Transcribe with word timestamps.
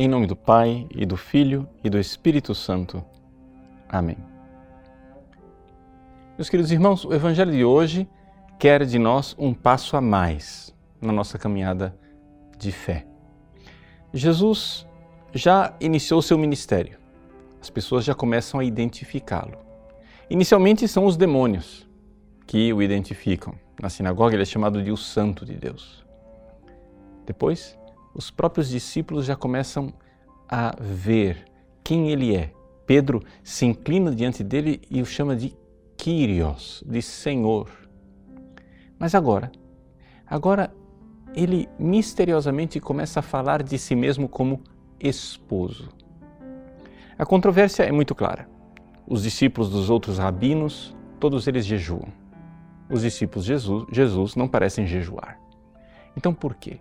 Em 0.00 0.06
nome 0.06 0.28
do 0.28 0.36
Pai 0.36 0.86
e 0.94 1.04
do 1.04 1.16
Filho 1.16 1.68
e 1.82 1.90
do 1.90 1.98
Espírito 1.98 2.54
Santo. 2.54 3.04
Amém. 3.88 4.16
Meus 6.36 6.48
queridos 6.48 6.70
irmãos, 6.70 7.04
o 7.04 7.12
Evangelho 7.12 7.50
de 7.50 7.64
hoje 7.64 8.08
quer 8.60 8.86
de 8.86 8.96
nós 8.96 9.34
um 9.36 9.52
passo 9.52 9.96
a 9.96 10.00
mais 10.00 10.72
na 11.00 11.12
nossa 11.12 11.36
caminhada 11.36 11.98
de 12.56 12.70
fé. 12.70 13.08
Jesus 14.14 14.86
já 15.34 15.74
iniciou 15.80 16.22
seu 16.22 16.38
ministério. 16.38 16.96
As 17.60 17.68
pessoas 17.68 18.04
já 18.04 18.14
começam 18.14 18.60
a 18.60 18.64
identificá-lo. 18.64 19.58
Inicialmente 20.30 20.86
são 20.86 21.06
os 21.06 21.16
demônios 21.16 21.88
que 22.46 22.72
o 22.72 22.80
identificam. 22.80 23.52
Na 23.82 23.90
sinagoga 23.90 24.36
ele 24.36 24.42
é 24.44 24.46
chamado 24.46 24.80
de 24.80 24.92
o 24.92 24.96
Santo 24.96 25.44
de 25.44 25.54
Deus. 25.54 26.06
Depois, 27.26 27.76
os 28.18 28.32
próprios 28.32 28.68
discípulos 28.68 29.24
já 29.24 29.36
começam 29.36 29.94
a 30.48 30.74
ver 30.80 31.44
quem 31.84 32.10
ele 32.10 32.34
é. 32.34 32.52
Pedro 32.84 33.22
se 33.44 33.64
inclina 33.64 34.12
diante 34.12 34.42
dele 34.42 34.82
e 34.90 35.00
o 35.00 35.06
chama 35.06 35.36
de 35.36 35.56
Kyrios, 35.96 36.82
de 36.84 37.00
Senhor. 37.00 37.70
Mas 38.98 39.14
agora, 39.14 39.52
agora 40.26 40.74
ele 41.32 41.68
misteriosamente 41.78 42.80
começa 42.80 43.20
a 43.20 43.22
falar 43.22 43.62
de 43.62 43.78
si 43.78 43.94
mesmo 43.94 44.28
como 44.28 44.64
esposo. 44.98 45.88
A 47.16 47.24
controvérsia 47.24 47.84
é 47.84 47.92
muito 47.92 48.16
clara. 48.16 48.48
Os 49.06 49.22
discípulos 49.22 49.70
dos 49.70 49.90
outros 49.90 50.18
rabinos, 50.18 50.92
todos 51.20 51.46
eles 51.46 51.64
jejuam. 51.64 52.08
Os 52.90 53.02
discípulos 53.02 53.44
de 53.44 53.52
Jesus, 53.52 53.86
Jesus 53.92 54.34
não 54.34 54.48
parecem 54.48 54.88
jejuar. 54.88 55.38
Então 56.16 56.34
por 56.34 56.56
quê? 56.56 56.80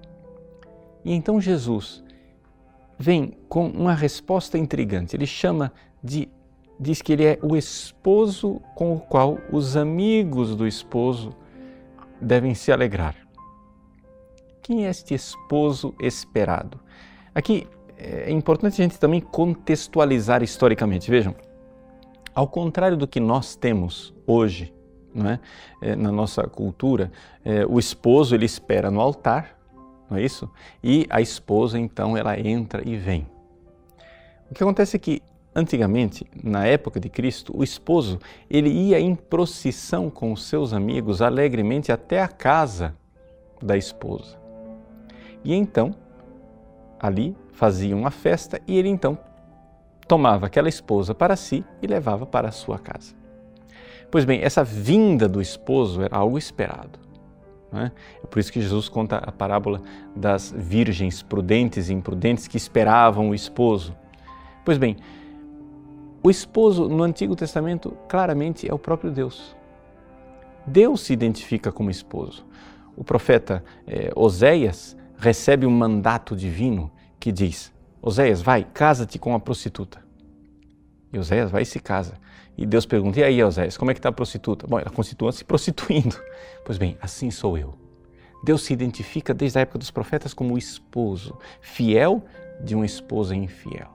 E 1.08 1.14
então 1.14 1.40
Jesus 1.40 2.04
vem 3.00 3.32
com 3.48 3.66
uma 3.66 3.94
resposta 3.94 4.58
intrigante. 4.58 5.16
Ele 5.16 5.26
chama 5.26 5.72
de 6.04 6.28
diz 6.78 7.02
que 7.02 7.14
ele 7.14 7.24
é 7.24 7.40
o 7.42 7.56
esposo 7.56 8.62
com 8.76 8.94
o 8.94 9.00
qual 9.00 9.38
os 9.50 9.78
amigos 9.78 10.54
do 10.54 10.68
esposo 10.68 11.34
devem 12.20 12.54
se 12.54 12.74
alegrar. 12.74 13.16
Quem 14.62 14.86
é 14.86 14.90
este 14.90 15.14
esposo 15.14 15.96
esperado? 16.02 16.78
Aqui 17.34 17.66
é 17.98 18.30
importante 18.30 18.74
a 18.74 18.84
gente 18.84 19.00
também 19.00 19.22
contextualizar 19.22 20.44
historicamente. 20.44 21.10
Vejam, 21.10 21.34
ao 22.36 22.50
contrário 22.50 22.98
do 22.98 23.08
que 23.08 23.22
nós 23.22 23.56
temos 23.56 24.14
hoje, 24.28 24.74
não 25.16 25.30
é? 25.30 25.40
é 25.82 25.96
na 25.96 26.12
nossa 26.12 26.44
cultura, 26.44 27.14
é, 27.46 27.66
o 27.66 27.80
esposo 27.80 28.36
ele 28.36 28.46
espera 28.46 28.92
no 28.92 29.00
altar 29.00 29.57
não 30.10 30.18
é 30.18 30.24
isso? 30.24 30.50
E 30.84 31.06
a 31.10 31.22
esposa 31.22 31.80
então 31.80 32.16
ela 32.16 32.40
entra 32.40 32.82
e 32.88 32.96
vem. 32.96 33.28
O 34.50 34.54
que 34.54 34.64
acontece 34.64 34.96
é 34.96 35.00
que 35.00 35.22
antigamente, 35.54 36.26
na 36.44 36.66
época 36.66 37.00
de 37.00 37.10
Cristo, 37.10 37.52
o 37.58 37.64
esposo 37.64 38.20
ele 38.50 38.70
ia 38.70 39.00
em 39.00 39.16
procissão 39.16 40.10
com 40.10 40.32
os 40.32 40.44
seus 40.44 40.72
amigos 40.72 41.22
alegremente 41.22 41.92
até 41.92 42.22
a 42.22 42.28
casa 42.28 42.96
da 43.62 43.76
esposa. 43.76 44.38
E 45.44 45.54
então 45.54 45.96
ali 47.00 47.36
fazia 47.54 47.96
uma 47.96 48.12
festa 48.12 48.62
e 48.68 48.78
ele 48.78 48.90
então 48.90 49.18
tomava 50.08 50.46
aquela 50.46 50.70
esposa 50.70 51.14
para 51.14 51.36
si 51.36 51.66
e 51.82 51.88
levava 51.88 52.26
para 52.26 52.50
a 52.50 52.52
sua 52.52 52.80
casa. 52.80 53.16
Pois 54.10 54.24
bem, 54.24 54.42
essa 54.42 54.64
vinda 54.64 55.28
do 55.28 55.42
esposo 55.42 56.02
era 56.02 56.16
algo 56.16 56.38
esperado. 56.38 57.00
É? 57.74 57.92
é 58.24 58.28
por 58.28 58.40
isso 58.40 58.52
que 58.52 58.62
Jesus 58.62 58.88
conta 58.88 59.18
a 59.18 59.32
parábola 59.32 59.82
das 60.16 60.54
virgens 60.56 61.22
prudentes 61.22 61.90
e 61.90 61.94
imprudentes 61.94 62.48
que 62.48 62.56
esperavam 62.58 63.30
o 63.30 63.36
esposo. 63.36 63.96
Pois 64.64 64.78
bem, 64.78 64.98
o 66.24 66.30
esposo 66.30 66.88
no 66.88 67.04
Antigo 67.04 67.36
Testamento 67.36 67.96
claramente 68.08 68.70
é 68.70 68.74
o 68.74 68.80
próprio 68.80 69.12
Deus. 69.12 69.56
Deus 70.66 71.02
se 71.02 71.14
identifica 71.14 71.72
como 71.72 71.90
esposo. 71.90 72.46
O 72.96 73.04
profeta 73.04 73.64
eh, 73.86 74.12
Oséias 74.16 74.98
recebe 75.18 75.66
um 75.66 75.72
mandato 75.72 76.36
divino 76.36 76.92
que 77.20 77.32
diz: 77.32 77.74
Oséias, 78.02 78.42
vai, 78.42 78.66
casa-te 78.74 79.20
com 79.20 79.36
a 79.36 79.40
prostituta. 79.40 80.07
E 81.12 81.18
Oséias 81.18 81.50
vai 81.50 81.62
e 81.62 81.66
se 81.66 81.80
casa. 81.80 82.16
E 82.58 82.66
Deus 82.66 82.86
pergunta: 82.86 83.20
E 83.20 83.24
aí, 83.24 83.44
Oséias, 83.44 83.78
como 83.78 83.92
é 83.92 83.94
que 83.94 84.00
está 84.00 84.10
a 84.10 84.12
prostituta? 84.12 84.68
Bom, 84.68 84.80
ela 84.80 84.90
continua 84.90 85.32
se 85.32 85.44
prostituindo. 85.44 86.16
Pois 86.66 86.78
bem, 86.78 86.98
assim 87.02 87.32
sou 87.32 87.58
eu. 87.58 87.76
Deus 88.44 88.64
se 88.64 88.74
identifica 88.74 89.34
desde 89.34 89.58
a 89.58 89.62
época 89.62 89.80
dos 89.80 89.90
profetas 89.90 90.34
como 90.34 90.56
o 90.56 90.58
esposo, 90.58 91.38
fiel 91.62 92.24
de 92.62 92.76
uma 92.76 92.86
esposa 92.86 93.34
infiel. 93.34 93.90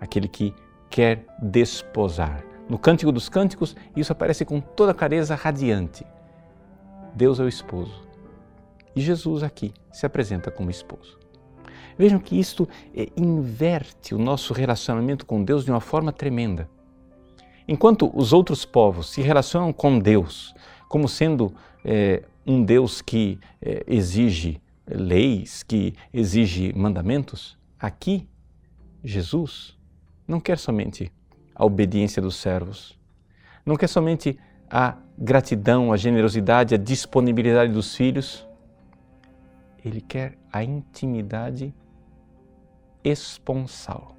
Aquele 0.00 0.28
que 0.28 0.54
quer 0.88 1.26
desposar. 1.40 2.44
No 2.68 2.78
Cântico 2.78 3.10
dos 3.10 3.28
Cânticos, 3.28 3.74
isso 3.96 4.12
aparece 4.12 4.44
com 4.44 4.60
toda 4.60 4.94
clareza 4.94 5.34
radiante. 5.34 6.06
Deus 7.14 7.40
é 7.40 7.42
o 7.42 7.48
esposo. 7.48 8.06
E 8.94 9.00
Jesus 9.00 9.42
aqui 9.42 9.72
se 9.90 10.06
apresenta 10.06 10.50
como 10.50 10.70
esposo. 10.70 11.18
Vejam 11.98 12.18
que 12.18 12.38
isto 12.38 12.68
eh, 12.94 13.08
inverte 13.16 14.14
o 14.14 14.18
nosso 14.18 14.52
relacionamento 14.52 15.26
com 15.26 15.42
Deus 15.42 15.64
de 15.64 15.70
uma 15.70 15.80
forma 15.80 16.12
tremenda. 16.12 16.68
Enquanto 17.66 18.10
os 18.14 18.32
outros 18.32 18.64
povos 18.64 19.10
se 19.10 19.22
relacionam 19.22 19.72
com 19.72 19.98
Deus 19.98 20.54
como 20.92 21.08
sendo 21.08 21.54
é, 21.82 22.22
um 22.46 22.62
Deus 22.62 23.00
que 23.00 23.38
é, 23.62 23.82
exige 23.86 24.60
leis, 24.86 25.62
que 25.62 25.94
exige 26.12 26.70
mandamentos, 26.76 27.56
aqui 27.80 28.28
Jesus 29.02 29.78
não 30.28 30.38
quer 30.38 30.58
somente 30.58 31.10
a 31.54 31.64
obediência 31.64 32.20
dos 32.20 32.36
servos, 32.36 32.98
não 33.64 33.74
quer 33.74 33.88
somente 33.88 34.38
a 34.68 34.98
gratidão, 35.16 35.94
a 35.94 35.96
generosidade, 35.96 36.74
a 36.74 36.78
disponibilidade 36.78 37.72
dos 37.72 37.96
filhos, 37.96 38.46
ele 39.82 40.02
quer 40.02 40.36
a 40.52 40.62
intimidade 40.62 41.74
esponsal, 43.02 44.16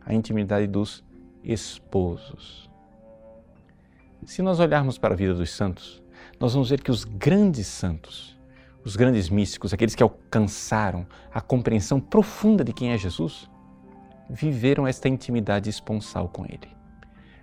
a 0.00 0.14
intimidade 0.14 0.66
dos 0.66 1.04
esposos. 1.42 2.70
Se 4.24 4.42
nós 4.42 4.60
olharmos 4.60 4.96
para 4.96 5.14
a 5.14 5.16
vida 5.16 5.34
dos 5.34 5.50
santos, 5.50 6.02
nós 6.38 6.52
vamos 6.52 6.70
ver 6.70 6.80
que 6.80 6.90
os 6.90 7.04
grandes 7.04 7.66
santos, 7.66 8.38
os 8.84 8.96
grandes 8.96 9.28
místicos, 9.28 9.72
aqueles 9.72 9.94
que 9.94 10.02
alcançaram 10.02 11.06
a 11.32 11.40
compreensão 11.40 12.00
profunda 12.00 12.64
de 12.64 12.72
quem 12.72 12.92
é 12.92 12.98
Jesus, 12.98 13.50
viveram 14.30 14.86
esta 14.86 15.08
intimidade 15.08 15.68
esponsal 15.68 16.28
com 16.28 16.44
Ele. 16.44 16.75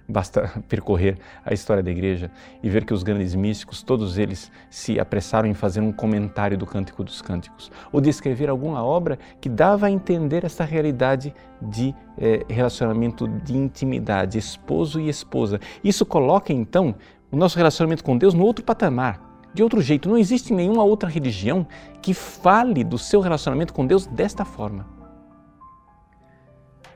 Basta 0.08 0.52
percorrer 0.68 1.18
a 1.46 1.54
história 1.54 1.82
da 1.82 1.90
igreja 1.90 2.30
e 2.62 2.70
ver 2.70 2.86
que 2.86 2.94
os 2.94 3.04
grandes 3.04 3.36
místicos, 3.36 3.82
todos 3.82 4.18
eles 4.18 4.52
se 4.70 5.00
apressaram 5.00 5.48
em 5.48 5.54
fazer 5.54 5.82
um 5.82 5.92
comentário 5.92 6.58
do 6.58 6.66
Cântico 6.66 7.04
dos 7.04 7.22
Cânticos 7.22 7.72
ou 7.92 8.02
de 8.02 8.10
escrever 8.10 8.50
alguma 8.50 8.84
obra 8.84 9.18
que 9.40 9.48
dava 9.48 9.88
a 9.88 9.92
entender 9.92 10.44
essa 10.44 10.64
realidade 10.64 11.34
de 11.62 11.96
eh, 12.18 12.46
relacionamento 12.50 13.28
de 13.28 13.56
intimidade, 13.56 14.38
esposo 14.38 15.00
e 15.00 15.08
esposa. 15.08 15.60
Isso 15.84 16.06
coloca 16.06 16.52
então 16.52 16.96
o 17.32 17.38
nosso 17.38 17.58
relacionamento 17.58 18.04
com 18.04 18.18
Deus 18.18 18.34
no 18.34 18.44
outro 18.44 18.64
patamar. 18.64 19.22
De 19.54 19.62
outro 19.62 19.82
jeito, 19.82 20.10
não 20.10 20.18
existe 20.18 20.52
nenhuma 20.52 20.84
outra 20.84 21.08
religião 21.08 21.66
que 22.02 22.14
fale 22.14 22.84
do 22.84 22.98
seu 22.98 23.22
relacionamento 23.22 23.74
com 23.74 23.86
Deus 23.86 24.08
desta 24.08 24.44
forma. 24.44 24.86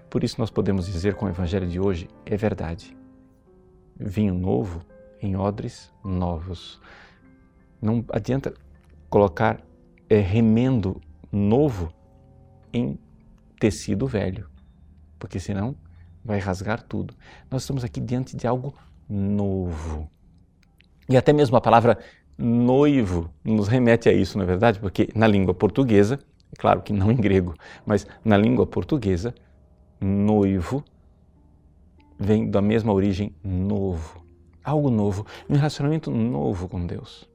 Por 0.10 0.24
isso 0.24 0.40
nós 0.40 0.50
podemos 0.50 0.88
dizer 0.88 1.14
com 1.14 1.28
o 1.28 1.30
Evangelho 1.30 1.68
de 1.68 1.80
hoje, 1.80 2.10
é 2.26 2.36
verdade. 2.36 2.97
Vinho 4.00 4.34
novo 4.34 4.82
em 5.22 5.36
odres 5.36 5.92
novos. 6.04 6.80
Não 7.82 8.04
adianta 8.12 8.54
colocar 9.10 9.62
é, 10.10 10.20
remendo 10.20 11.02
novo 11.32 11.92
em 12.74 12.98
tecido 13.60 14.08
velho, 14.08 14.50
porque 15.18 15.40
senão 15.40 15.76
vai 16.24 16.40
rasgar 16.40 16.82
tudo. 16.82 17.14
Nós 17.50 17.64
estamos 17.64 17.84
aqui 17.84 18.00
diante 18.00 18.36
de 18.36 18.46
algo 18.46 18.74
novo. 19.10 20.10
E 21.10 21.16
até 21.16 21.32
mesmo 21.32 21.56
a 21.56 21.62
palavra 21.62 21.98
noivo 22.38 23.30
nos 23.44 23.68
remete 23.68 24.10
a 24.10 24.14
isso, 24.14 24.38
não 24.38 24.44
é 24.44 24.48
verdade? 24.48 24.80
Porque 24.80 25.10
na 25.16 25.26
língua 25.26 25.54
portuguesa, 25.54 26.20
é 26.52 26.56
claro 26.58 26.82
que 26.82 26.94
não 26.94 27.12
em 27.12 27.16
grego, 27.16 27.56
mas 27.86 28.06
na 28.24 28.38
língua 28.38 28.68
portuguesa, 28.68 29.34
noivo 30.00 30.84
vem 32.18 32.50
da 32.50 32.62
mesma 32.62 32.94
origem 32.94 33.36
novo, 33.44 34.26
algo 34.64 34.90
novo, 34.90 35.26
um 35.50 35.56
relacionamento 35.56 36.12
novo 36.12 36.68
com 36.68 36.86
Deus. 36.86 37.30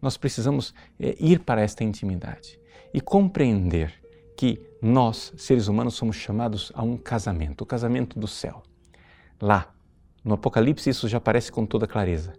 Nós 0.00 0.16
precisamos 0.16 0.74
é, 0.98 1.16
ir 1.18 1.40
para 1.40 1.62
esta 1.62 1.84
intimidade 1.84 2.58
e 2.92 3.00
compreender 3.00 3.94
que 4.36 4.60
nós, 4.80 5.32
seres 5.36 5.68
humanos, 5.68 5.94
somos 5.94 6.16
chamados 6.16 6.72
a 6.74 6.82
um 6.82 6.96
casamento, 6.96 7.62
o 7.62 7.66
casamento 7.66 8.18
do 8.18 8.26
céu. 8.26 8.62
Lá, 9.40 9.72
no 10.24 10.34
Apocalipse, 10.34 10.90
isso 10.90 11.08
já 11.08 11.18
aparece 11.18 11.52
com 11.52 11.64
toda 11.64 11.86
clareza. 11.86 12.32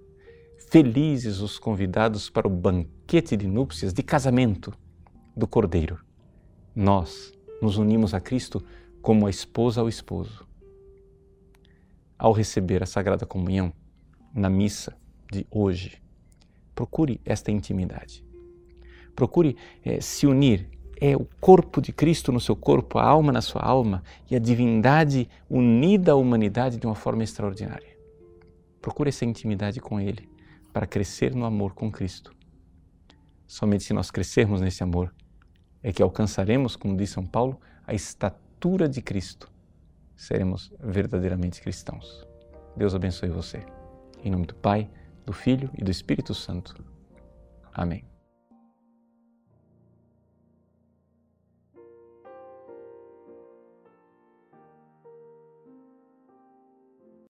Felizes 0.70 1.40
os 1.40 1.58
convidados 1.58 2.30
para 2.30 2.48
o 2.48 2.50
banquete 2.50 3.38
de 3.38 3.48
núpcias, 3.48 3.94
de 3.94 4.04
casamento 4.04 4.74
do 5.36 5.48
Cordeiro. 5.48 6.00
Nós, 6.76 7.32
nos 7.62 7.78
unimos 7.78 8.14
a 8.14 8.20
Cristo 8.20 8.64
como 9.02 9.28
a 9.28 9.30
esposa 9.30 9.82
ao 9.82 9.88
esposo. 9.88 10.46
Ao 12.24 12.32
receber 12.32 12.82
a 12.82 12.86
Sagrada 12.86 13.26
Comunhão 13.26 13.74
na 14.34 14.50
missa 14.50 14.96
de 15.30 15.46
hoje, 15.52 16.02
procure 16.74 17.20
esta 17.26 17.52
intimidade. 17.52 18.24
Procure 19.14 19.58
é, 19.84 20.00
se 20.00 20.26
unir. 20.26 20.70
É 21.02 21.18
o 21.18 21.28
corpo 21.42 21.82
de 21.82 21.92
Cristo 21.92 22.32
no 22.32 22.40
seu 22.40 22.56
corpo, 22.56 22.98
a 22.98 23.04
alma 23.04 23.34
na 23.34 23.42
sua 23.42 23.62
alma 23.62 24.02
e 24.32 24.38
a 24.38 24.40
divindade 24.40 25.28
unida 25.50 26.14
à 26.14 26.16
humanidade 26.16 26.78
de 26.78 26.88
uma 26.88 26.96
forma 26.96 27.26
extraordinária. 27.26 27.98
Procure 28.82 29.10
essa 29.10 29.26
intimidade 29.26 29.82
com 29.82 30.00
Ele 30.00 30.30
para 30.72 30.88
crescer 30.88 31.36
no 31.36 31.44
amor 31.44 31.74
com 31.74 31.92
Cristo. 31.92 32.34
Somente 33.46 33.84
se 33.84 33.92
nós 33.92 34.10
crescermos 34.10 34.62
nesse 34.62 34.82
amor 34.82 35.14
é 35.82 35.92
que 35.92 36.02
alcançaremos, 36.02 36.78
como 36.78 36.96
diz 36.96 37.10
São 37.10 37.26
Paulo, 37.26 37.60
a 37.86 37.94
estatura 37.94 38.88
de 38.88 39.02
Cristo. 39.02 39.52
Seremos 40.16 40.72
verdadeiramente 40.80 41.62
cristãos. 41.62 42.28
Deus 42.76 42.96
abençoe 42.96 43.30
você. 43.30 43.66
Em 44.24 44.32
nome 44.32 44.46
do 44.46 44.56
Pai, 44.56 44.90
do 45.26 45.34
Filho 45.34 45.70
e 45.78 45.84
do 45.84 45.92
Espírito 45.92 46.34
Santo. 46.34 46.76
Amém. 47.74 48.13